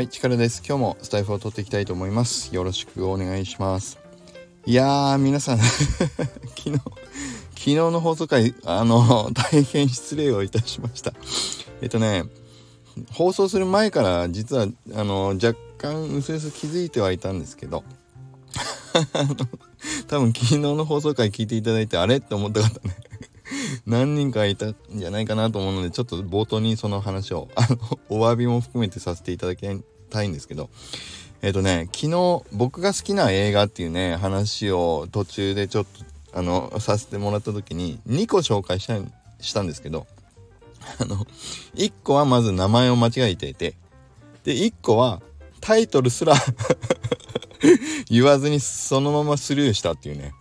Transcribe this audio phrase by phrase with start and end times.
[0.00, 0.62] はい、力です。
[0.66, 2.54] 今日もスタイフを取っていきたいと思います。
[2.54, 3.98] よろしくお願いします。
[4.64, 5.58] いやー、皆さん
[6.56, 6.84] 昨日、昨
[7.54, 11.12] 日の放送回、あの、 大変失礼をいたしました。
[11.82, 12.24] えっとね、
[13.12, 17.84] 放送する前から実は、あの、若干うすうす気づいてはいたんですけど、
[20.08, 22.96] 多分昨日の放送回聞いていただいて、あれって思った方ね
[23.86, 29.66] 何人かいたんじゃないかなと思うのでちょっと冒頭にその話をあのお詫びも含めてさせていただき
[30.10, 30.70] たいんですけど。
[31.42, 38.98] えっ、ー、とね昨日僕が好きな映画っていうね話を途中でちょっとあのさせてもらった時に2個紹介した
[39.40, 40.06] したんですけど。
[40.98, 41.26] あの
[41.74, 43.74] 1個はまず名前を間違えていて
[44.44, 45.20] で1個は
[45.60, 46.34] タイトルすら
[48.08, 50.32] 言わずにそのままスルーしたっていうね。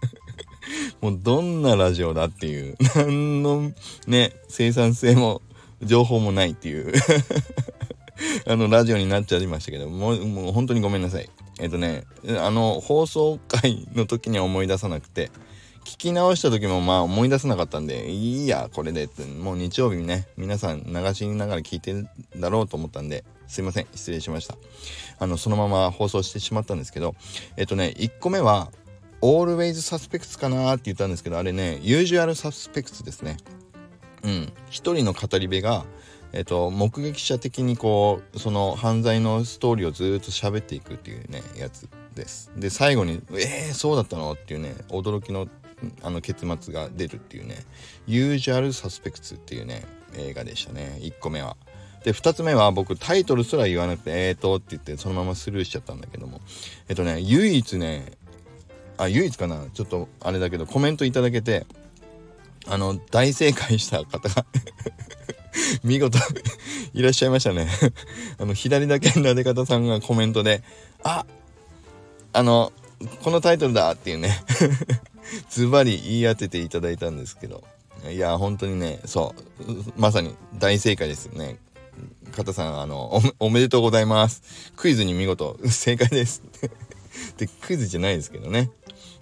[1.00, 3.72] もうどんなラジオだっていう、何の
[4.06, 5.42] ね、生産性も
[5.82, 6.92] 情報もないっていう。
[8.46, 11.28] あの、ラジオになっちゃいましたけど、もう、もう本当にごめんなさい。
[11.58, 12.04] えっとね、
[12.38, 15.30] あの、放送回の時には思い出さなくて、
[15.84, 24.56] 聞き直した時もまあ思い出せなかったんで、いいや、これでって、もう日曜日にね、皆さん流しながら聞いてるだろうと思ったんで、すいません、失礼しました。
[25.20, 27.14] あの、そのまま放送してしまったんですけど、
[27.56, 28.72] えっとね、1個目は、
[29.22, 33.36] Always Suspects かなーって言ったんですけど、あれね、Usual Suspects ですね。
[34.24, 34.52] うん。
[34.68, 35.86] 一人の語り部が、
[36.36, 42.52] えっと、目撃者的にこう、その犯罪のストーリーをずっと喋っていくっていうね、やつです。
[42.54, 44.32] で、最後に、えー、そうだったの？
[44.32, 45.48] っていうね、驚きの
[46.02, 47.64] あの結末が出るっていうね、
[48.06, 50.98] Usual Suspects っていうね、映画でしたね。
[51.00, 51.56] 1個目は。
[52.04, 56.42] で、2つ目は僕タイトルすら言わなくて、えーとって言ってそのままスルーしちゃったんだけども、
[56.90, 58.12] えっとね、唯一ね、
[58.98, 59.64] あ唯一かな？
[59.72, 61.64] ちょっとあれだけどコメントいただけて
[62.66, 64.44] あの大正解した方が
[65.84, 66.18] 見事
[66.94, 67.68] いらっしゃいましたね。
[68.38, 70.62] あの左だけなで方さんがコメントで
[71.02, 71.26] 「あ
[72.32, 72.72] あの
[73.22, 74.44] このタイトルだ」っていうね。
[75.50, 77.64] ズバリ言い当てていただいたんですけど。
[78.08, 79.34] いや本当にねそ
[79.66, 81.58] うまさに大正解ですよね。
[82.32, 84.72] 方さんあのおめでとうございます。
[84.76, 86.42] クイズに見事正解です。
[87.38, 88.70] でクイズじゃないですけどね。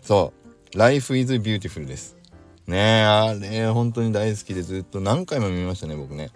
[0.03, 0.33] そ
[0.75, 2.17] う Life is Beautiful です。
[2.66, 6.30] ねえあれ本当に大好きでずっと何回も見ましたね僕ね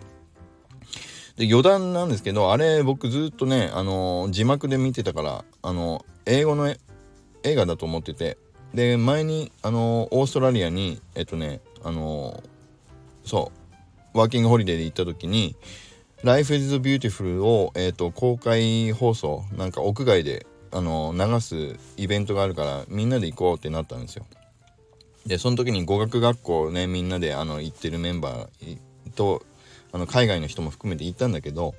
[1.36, 8.36] で余談なんですけどあれ僕ずっとねあのー、字幕で見てたからあのー、英語の映画だと思ってて
[8.74, 12.42] で前にあのー、オーストラリアにえっとねあの
[13.24, 13.52] そ
[14.14, 15.56] うワーキングホリデーで行った時に
[16.24, 24.26] Life is Beautiful を、えーと公開放送なんか屋外であの流すイベントがあるからみんなで行こうってなったんですよ。
[25.26, 28.78] でその時に語学学校ねみんなであの行ってるメンバー
[29.14, 29.42] と
[29.92, 31.74] あの海外の人も含めて行ったんだけど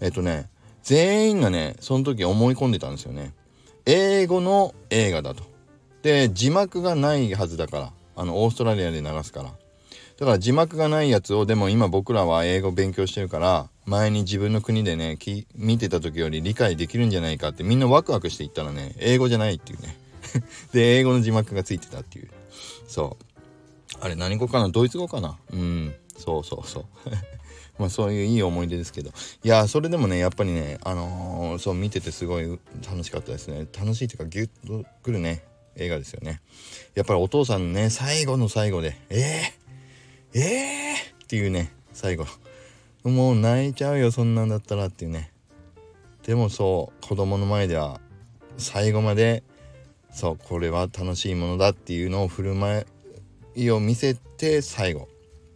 [0.00, 0.48] えっとね
[0.82, 3.34] 全員がねその時思い込んでたんですよね。
[3.86, 5.42] 英語の映画だと。
[6.02, 9.52] で字幕がないはずだからあのオーストラリアで流すから。
[10.18, 15.18] だから字幕がないやつをでも今僕らは英語勉強してるから前に自分の国でね
[15.54, 19.94] 見てた時より理解できるんじゃないかってみんなワクワクしていったらね英語じゃないっていうね
[20.72, 22.30] で英語の字幕がついてたっていう。
[22.88, 23.24] そう。
[24.00, 24.68] あれ何語かな？
[24.68, 25.38] ドイツ語かな？
[25.52, 25.94] うん。
[26.18, 26.84] そうそうそう。
[27.78, 29.10] まあそういういい思い出ですけど。
[29.44, 33.66] いやそれでもねやっぱりねあのー、そう見ててすごい楽しかったですね。
[33.78, 35.44] 楽しいっていうかギュッとくるね
[35.76, 36.40] 映画ですよね。
[36.94, 42.26] やっぱりお父さんのね最後の最後でえー、えー、っていうね最後。
[43.04, 45.30] もう泣いちゃうよそんなんだったらっていうね。
[46.24, 48.00] でもそう子供の前では
[48.58, 49.44] 最後まで
[50.16, 52.86] そうこれは楽しいものだっていうのを振る舞
[53.54, 55.08] いを見せて最後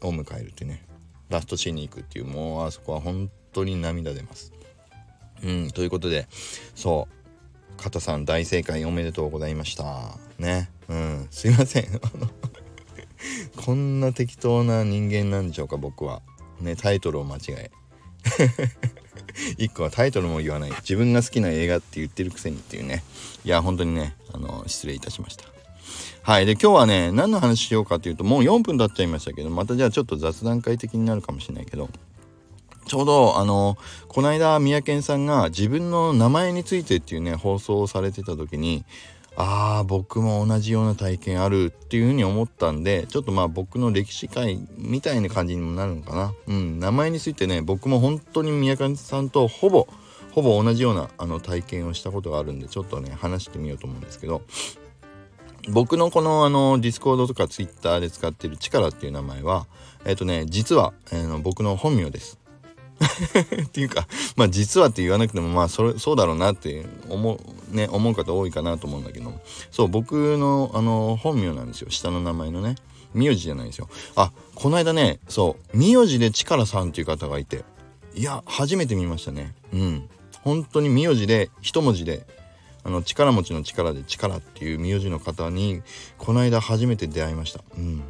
[0.02, 0.84] を迎えるってね。
[1.30, 4.52] ラストシーンに行くっていうもうあそこは本当に涙出ます。
[5.42, 6.28] うんということで
[6.74, 10.18] そう加藤さん大正解おめでとうございました。
[10.38, 10.68] ね。
[10.90, 11.86] うんすいません。
[13.64, 16.20] こんな適当な人間なんでしょうか僕は。
[16.60, 17.70] ねタイトルを間違え。
[19.56, 20.70] 一個はタイトルも言わない。
[20.70, 23.02] 自分が好きな映画って言ってるくせにっていうね。
[23.42, 25.44] いや本当にねあの失礼いたしました。
[26.22, 26.46] はい。
[26.46, 31.88] で今日はね何の話しようかというともう4分経っちゃいましたけどまたじゃあちょっと雑談会的になるかもしれないけど
[32.86, 33.78] ちょうどあの
[34.08, 38.84] この間三宅さんが自分の名前についてっていうね放送をされてた時に
[39.36, 46.34] ああ僕も同じような体験あるっていうふうに思ったんでちょっとまあ僕の歴史回みたいな感じにもなるのかな。
[46.48, 46.78] うん。
[46.78, 49.86] 名前についてね僕も本当に宮上さんとほぼ
[50.32, 54.42] ほぼ同じようなあの体験をしたことがあるんでちょっとね話してみようと思うんですけど
[55.68, 59.66] 僕のこのあの Discord とかツイッターで使ってる力っていう名前は
[60.04, 62.38] えっ、ー、とね実は、えー、僕の本名です。
[63.64, 64.06] っていうか
[64.36, 67.40] まあ実はって言わなくてもまあそれそうだろうなって思
[67.72, 69.32] うね思う方多いかなと思うんだけど
[69.70, 71.90] そう僕のあの本名なんですよ。
[71.90, 72.76] 下の名前のね。
[73.12, 73.88] 名字じゃないですよ。
[74.16, 77.64] あこの間ねそう名字で力さんっていう方がいて
[78.14, 79.54] いや初めて見ましたね。
[79.72, 80.08] うん。
[80.42, 82.26] 本当に名字で一文字で
[82.82, 85.82] あの力持ちの力で力っていう名字の方に
[86.18, 87.62] この間初めて出会いました。
[87.76, 88.02] うん。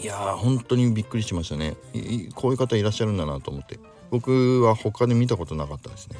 [0.00, 1.76] いやー本当にびっくりしましたね。
[2.34, 3.78] こういう方いらっしゃるんだなと思って。
[4.10, 6.16] 僕は他で見たことなかったですね。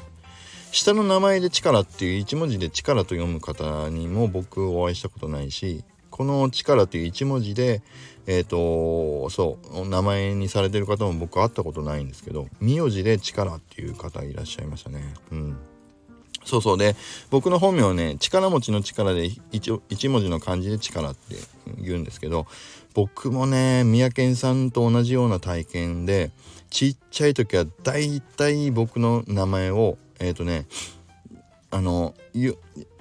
[0.71, 5.83] 下の名前で力っていう一文字で力と読む方にも僕お会いしたことないし
[6.19, 7.81] この力っていう一文字で
[8.27, 15.13] えっ、ー、とそう名前にされてる方も僕会ったことないんですけど名字で力っていう方いらっしゃいましたね。
[15.31, 15.57] うん。
[16.43, 16.77] そうそう。
[16.77, 16.97] で
[17.29, 19.71] 僕の本名はね力持ちの力で一
[20.09, 21.35] 文字の漢字で力って
[21.77, 22.47] 言うんですけど
[22.93, 26.31] 僕もね三宅さんと同じような体験で
[26.69, 30.65] ちっちゃい時はだいたい僕の名前をえっ、ー、とね
[31.71, 32.13] あの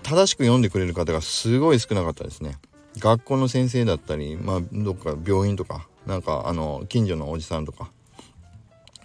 [0.05, 2.59] 正しく読んでくれる方がすごい少なかったですね。
[2.99, 7.91] 学校の先生だったりまあどっか病院とかなんかあの近所のおじさんとか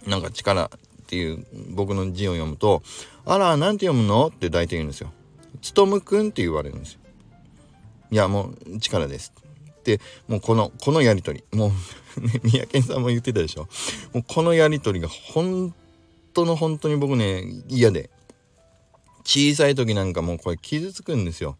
[0.06, 2.82] なんか力っていう僕の字を読むと
[3.24, 5.12] 「あら何て読むの?」って大体言うんですよ。
[5.62, 7.00] つとむくんって言われるんですよ。
[8.10, 9.32] いやもう力です。
[9.84, 11.70] でもうこのこのやり取りもう、
[12.42, 13.68] 三宅さんも言ってたでしょ
[14.12, 15.74] もうこのやり取りが本
[16.32, 18.10] 当の本当に僕ね嫌で
[19.24, 21.56] 小さい時なんかもうこれ傷つくんですよ。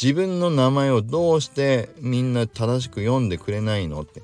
[0.00, 4.22] 自分の名前をどうしてみんな正しく読んでくれないのって。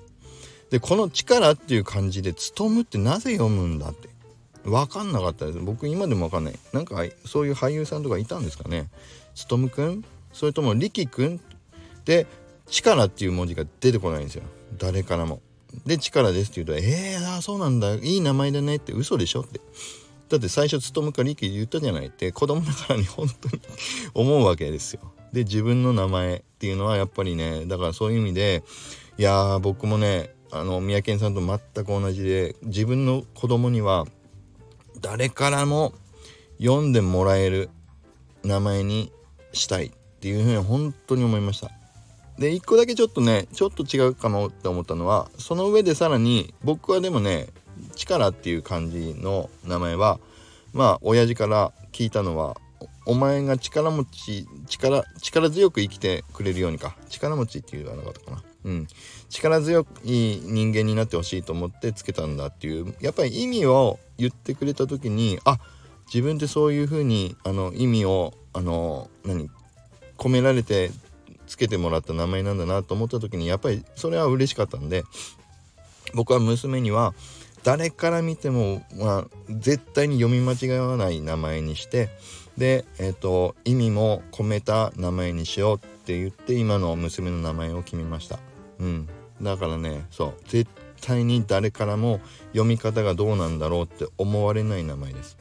[0.71, 4.09] でこの力っていう漢字で「勤む」ってなぜ読むんだって。
[4.65, 5.59] 分かんなかったです。
[5.61, 6.59] 僕今でも分かんない。
[6.73, 8.91] なんかそういう俳優さんとかいたんですかね。
[9.35, 10.05] 勤くん？
[10.33, 11.41] それとも力くん？
[12.05, 12.27] で
[12.69, 14.43] 力っていう文字が出てこないんですよ。
[14.77, 15.41] 誰からも。
[15.87, 17.95] で力ですって言うとえー、あそうなんだ。
[17.95, 19.61] いい名前だねって嘘でしょって。
[20.29, 23.63] だって最初勤か力言ったじゃないって子供だからに本当に
[24.15, 25.01] 思うわけですよ。
[25.33, 28.63] で自分の名前っていうのはやっぱりねだからそういう意味で
[29.19, 34.07] いやー僕もねあの三宅さんと全く同じで自分の子供には
[35.01, 35.93] 誰からも
[36.59, 37.71] 読んでもらえる
[38.45, 39.13] 名前に
[39.53, 39.91] したいっ
[40.21, 41.71] ていうふうに本当に思いました。
[42.39, 47.49] で一個だけちょっとねちょっと違うかもって思ったのはその上でさらに僕はでもね
[47.97, 50.19] 力っていう漢字の名前は
[50.73, 52.57] まあ親父から聞いたのは
[53.07, 56.97] お前が力持ち力力強く生きてくれるようにか。
[57.09, 58.43] 力持ちっていうのはなかったかな。
[58.65, 58.89] うん。
[59.31, 65.59] 力強い人間になってほしいと思ってつけたんだっていうやっぱり意味を言ってくれた時にあ
[66.13, 69.51] 自分ってそういう風にあの意味をあの何
[70.17, 70.91] 込められて
[71.47, 75.05] つけてもらった名前なんだなと思った時にやっぱりそれは嬉しかったんで
[76.15, 77.15] 僕は娘には
[77.65, 82.09] 誰から見ても、まあ、絶対に読み間違わない名前にして
[82.57, 88.39] で、えーと、意味も込めた名前にしようって言って今の娘の名前を決めました。
[88.81, 89.09] うん、
[89.43, 90.71] だからねそう絶
[91.01, 92.21] 対に誰からも
[92.53, 95.37] 読み方がどうなんだろうって思われない名前です。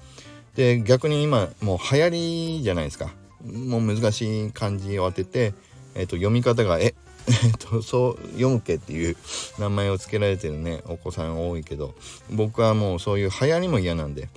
[0.56, 2.10] で逆に今もう流行
[2.58, 3.14] りじゃないですか。
[3.44, 5.54] もう難しい漢字を当てて
[5.98, 6.94] えーと、読み方がえ
[7.28, 9.18] えっとそう読むけっていう
[9.60, 11.94] 名前を付けられてるねお子さん多いけど
[12.32, 14.30] 僕はもうそういう流行りも嫌なんで、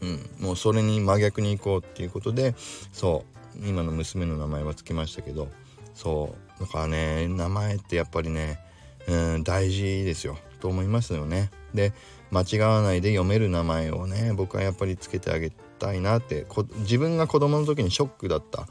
[0.00, 2.54] うん、もうそれに真逆に行こうっていうことで
[2.92, 3.24] そ
[3.62, 5.48] う今の娘の名前は付きましたけど
[5.94, 8.58] そうだからね名前ってやっぱりね、
[9.06, 11.50] うん、大事ですよと思いますよね。
[11.74, 11.92] で
[12.30, 16.46] 間違わないで読める名前をね僕はやっぱりつけてあげたいなって
[16.78, 18.66] 自分が子供の時にショックだった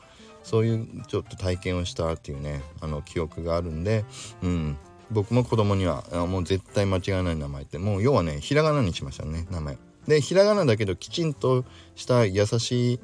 [0.47, 4.05] そういうちょっと体験をしたっていうねあの記憶があるんで、
[4.41, 4.77] うん、
[5.11, 9.77] 僕も子供にはもう絶対間違いない名前ってもう要はねひらがなにしましたね名前。
[10.07, 12.99] でひらがなだけどきちんとした優しい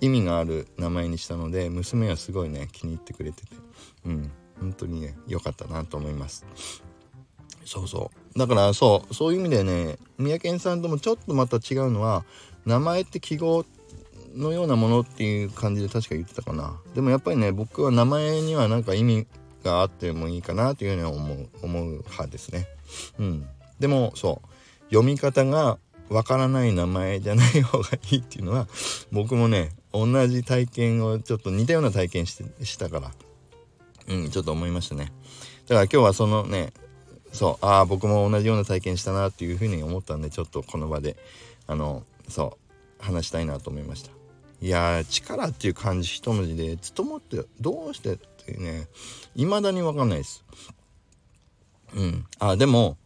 [0.00, 3.54] 意味がある名前にしたので娘はすごいね気に入ってくれてて。
[4.06, 4.32] うん。
[4.58, 6.44] 本当にね良かったなと思います。
[7.64, 8.38] そうそう。
[8.38, 12.24] だからそうそういう意味でね三宅さんともちょっとまた違うのは
[12.66, 13.64] 名前って記号
[14.34, 16.78] のようなものっていう感じで確か言ってたかな。
[16.94, 19.26] でもやっぱりね僕は名前にはなんか意味
[19.64, 22.66] があってもいいかなというふうに思う思う派ですね。
[23.18, 23.46] うん。
[23.78, 28.66] でもそう読み方がわからない名前じゃない方がいいっていうのは
[29.12, 33.10] 僕もね同じ体験をちょっと似たような体験してしたから。
[34.08, 35.12] うんちょっと思いましたね。
[35.68, 36.72] だから今日はそのね
[37.32, 41.16] そうああ僕も同じような体験したなっていうふうに思ったんでちょっとこの場で
[41.66, 42.58] あのそ
[43.00, 44.19] う話したいなと思いました。
[44.60, 48.88] いや力っていう漢字一文字で「つとも」ってどうしてってね
[49.34, 50.44] 未だに分かんないです。
[51.94, 52.96] うん、あでも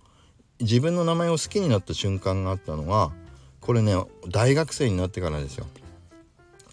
[0.61, 3.13] 自分の名前を好きになった瞬間があったのは
[3.61, 3.95] これね
[4.29, 5.67] 大学生になってからですよ。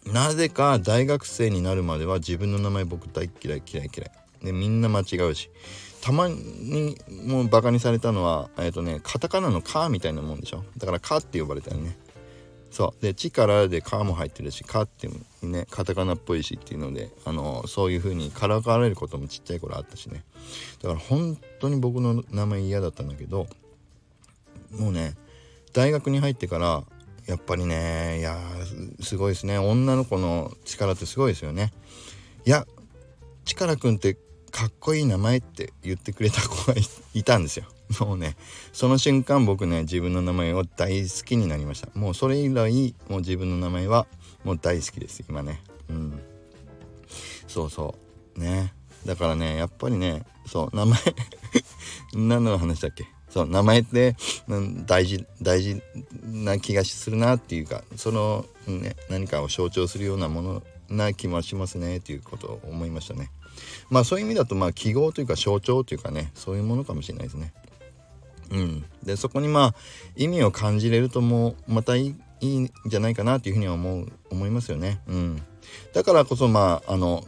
[0.05, 4.11] なぜか大学生になるまでは自分の名前僕大嫌い嫌い嫌い。
[4.43, 5.49] でみんな間違うし。
[6.01, 6.97] たまに
[7.27, 10.65] もうバカにされたのはえっとねカタカナの「カ」みたいなもんでしょ。
[10.77, 11.95] だから「カ」って呼ばれたよね。
[12.71, 13.01] そう。
[13.03, 15.09] で「力」で「カ」も入ってるし「カ」って
[15.43, 20.23] ねカタカナっぽいしっていうのであのそういう風にからかわれることもちっちゃい頃あったしね。
[20.81, 23.47] だから本当に僕の名前嫌だったんだけど
[24.71, 25.15] もうね
[25.73, 26.83] 大学に入ってから
[27.27, 28.39] やっぱりねいや
[29.01, 29.57] すごいですね。
[29.57, 31.73] 女の子の力ってすごいですよね。
[32.45, 32.65] いや
[33.43, 34.17] 力くんって
[34.51, 36.75] かっこいい名前って言ってくれた子が
[37.13, 37.65] いたんですよ。
[37.99, 38.35] もうね
[38.71, 41.89] その瞬間僕ね自分の名前を大好きになりました。
[41.97, 44.07] もうそれ以来もう自分の名前は
[44.43, 45.61] もう大好きです今ね。
[45.89, 46.19] うん。
[47.47, 47.95] そうそ
[48.35, 48.39] う。
[48.39, 48.73] ね。
[49.05, 50.99] だからねやっぱりねそう名前。
[52.13, 53.07] 何の話だっけ？
[53.31, 54.15] そう名前って、
[54.49, 55.81] うん、大事大事
[56.25, 63.31] な気がするなっていうかその、ね、何かを象徴するようなものな気もしますねっていうことを思いましたね。
[63.89, 67.53] まあそういう意味だとまあ記号というか象徴というかねそういうものかもしれないですね。
[68.51, 69.75] うん、でそこにまあ
[70.17, 74.99] 意味を感じれるともうまたいいいんじゃないかなというふうには思う思いますよね。
[75.07, 75.41] うん、
[75.93, 77.23] だからこそまああの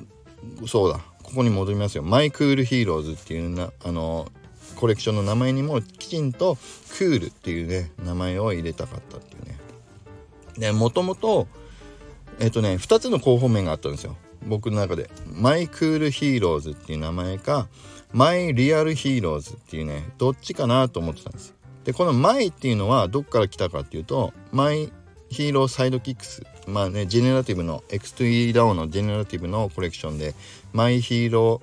[0.67, 2.03] そうだここに戻りますよ。
[2.03, 4.27] My Cool Heroes っていうなあの
[4.75, 6.55] コレクションの名前にもきちんと
[6.97, 9.57] Cool っていうね名前を入れたかったっていうね。
[10.57, 11.47] でもともと
[12.39, 14.15] えっ、とね2つの候補名があったんですよ。
[14.47, 17.67] 僕の中で My Cool Heroes っていう名前か
[18.11, 21.53] My Real Heroes っていうねどっちかなと思ってたんです
[21.83, 30.35] でこの My っていうのはどっから来たかっていうと My Hero Sidekicks まあねジェネラティブの X2E ダウンのジェネラティブのコレクションで
[30.73, 31.61] マイヒーロ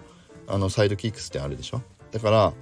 [0.49, 2.52] ーあのサイドキックスってあるでしょだから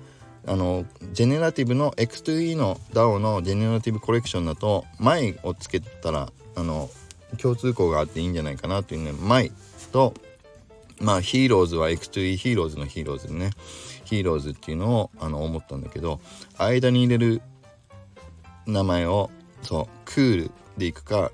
[0.49, 6.89] あのジェネラティブの X2E の DAO のジェネラティブコレクションだとマイをつけたらあの
[7.37, 9.53] 共通項があっていいんじゃないかなというねマイ
[9.93, 10.15] と
[11.01, 13.51] まあヒーローズは X2E ヒーローズのヒーローズね。
[14.05, 16.19] ヒーローズっていうのをあの思ったんだけど
[16.57, 17.43] 間に入れる
[18.67, 21.31] 名前をそうクールでいくか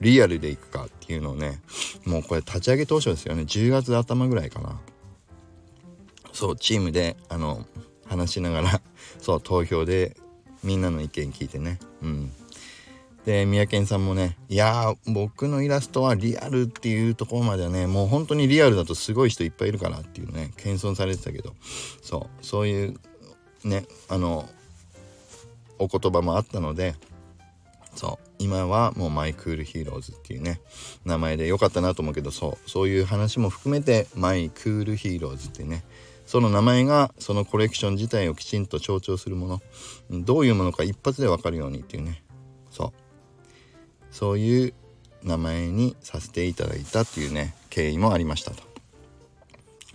[0.00, 1.60] リアルでいくかっていうのをね
[2.04, 3.42] もうこれ立ち上げ当初ですよね。
[3.42, 4.80] 10月頭ぐらいかな。
[6.32, 7.64] そうチームであの
[8.08, 8.80] 話しながら
[9.20, 10.16] そう投票で
[10.62, 11.78] みんなの意見聞いてね。
[12.02, 12.32] うん。
[13.24, 21.54] で三宅さんもねいや僕のイラストはリアルっていうところまではねもう本当にリアルだとすごい人いっぱいいるからっていうね謙遜されてたけど
[22.00, 22.94] そうそういう
[23.64, 24.48] ねあの
[25.78, 26.94] お言葉もあったので
[27.94, 30.60] そう今はもう My Cool Heroes っていうね
[31.04, 35.84] 名前でよかったなと思うけどそうそういう話も含めて My Cool Heroes ってね
[36.28, 39.62] その名前がそのコレクション自体をきちんと象徴するもの。
[40.10, 42.22] どういうものか一発で分かるようにっていうね。
[42.70, 42.92] そう。
[44.10, 44.74] そういう
[45.22, 48.62] 名前にさせていただいたっていうね経緯もありましたと。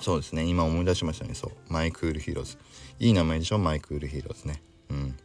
[0.02, 0.44] そうですね。
[0.46, 1.36] 今思い出しましたね。
[1.36, 1.52] そう。
[1.72, 2.58] My Cool Heroes。
[3.00, 3.60] いい名前でしょ？
[3.60, 4.64] My Cool Heroes ね。
[4.90, 5.16] うん。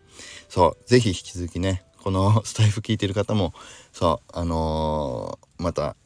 [0.50, 0.84] そう。
[0.84, 3.54] 是非引き続きねこの スタエフ聞いてる方も
[3.92, 4.30] そう。
[4.38, 5.96] あのー、また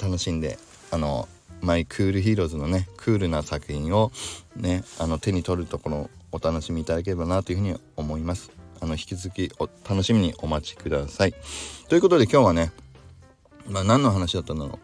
[0.00, 0.60] 楽しんで
[0.92, 4.12] あのー、 My Cool Heroes のねクールな作品を
[4.56, 8.50] ねあの手に取るところお楽しみいただければなというふうに思います
[8.80, 11.34] あの引き続きお楽しみにお待ちください。
[11.88, 12.72] ということで今日はね、
[13.68, 14.78] まあ、何の話だったんだろう。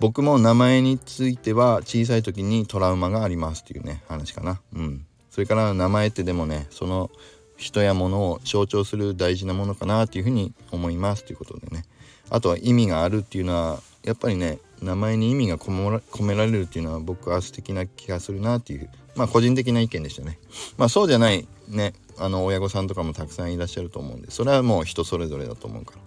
[0.00, 4.60] 僕も名前については小さい時にトラウマがありますっていうね話かな。
[4.74, 5.06] うん。
[5.30, 7.10] それから名前ってでもねその
[7.56, 11.84] 人や物を象徴する大事なものかなっていうふうに思いますということでね。
[12.30, 20.38] あとは意味があるっていうのはやっぱりね名前に意味が込められるっていうのは僕は素敵な気がするなっていうまあ個人的な意見でしたね。
[20.76, 25.98] まあそうじゃないねあの親御さんとかもたくさんいらっしゃると思うんでそれはもう人それぞれだと思うから。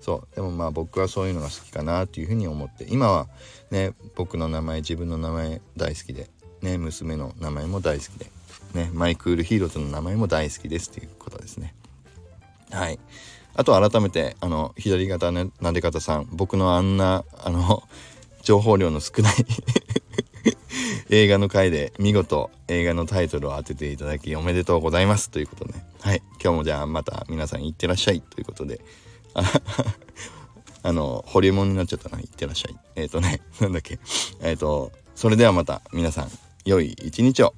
[0.00, 0.34] そう。
[0.34, 3.28] でもまあ僕はそういうのが好きかなっていうふうに思って今は
[3.70, 6.28] ね僕の名前自分の名前大好きで
[6.62, 8.30] ね娘の名前も大好きで
[8.74, 11.74] ねマイクールヒーローズの名前も大好きですっていうことですね。
[12.70, 12.98] はい。
[13.54, 17.82] あと改めてあの左肩ねなで肩さん僕のあんなあの
[18.42, 19.34] 情報量の少ない
[21.10, 26.22] 映画の回で見事映画のタイトルを当てていただきおめでとうございますということで、ね、はい。
[26.42, 28.80] 今日もじゃあまた皆さんいってらっしゃいということで。
[30.82, 32.18] あのホリエモンになっちゃったな。
[32.20, 32.76] いってらっしゃい。
[32.96, 33.98] えっ、ー、とねなんだっけ。
[34.40, 36.30] えっ、ー、とそれではまた皆さん
[36.64, 37.54] 良い一日を。